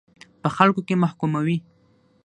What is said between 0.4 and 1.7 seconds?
په خلکو کې محکوموي.